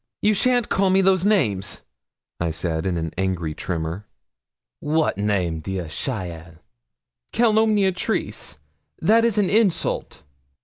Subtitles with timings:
[0.23, 1.83] 'You shan't call me those names,'
[2.39, 4.07] I said, in an angry tremor.
[4.79, 6.57] 'What name, dearest cheaile?'
[7.31, 8.57] 'Calomniatrice
[8.99, 10.23] that is an insult.'